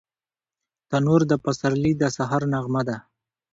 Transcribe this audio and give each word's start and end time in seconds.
تنور 0.89 1.21
د 1.31 1.33
پسرلي 1.43 1.93
د 2.01 2.03
سهار 2.15 2.43
نغمه 2.53 2.81
ده 2.87 2.97